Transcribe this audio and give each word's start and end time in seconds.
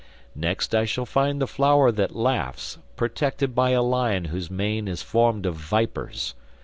'Next 0.33 0.73
I 0.73 0.83
shall 0.85 1.05
find 1.05 1.39
the 1.39 1.45
flower 1.45 1.91
that 1.91 2.15
laughs, 2.15 2.79
protected 2.95 3.53
by 3.53 3.69
a 3.69 3.83
lion 3.83 4.25
whose 4.33 4.49
mane 4.49 4.87
is 4.87 5.03
formed 5.03 5.45
of 5.45 5.53
vipers. 5.53 6.33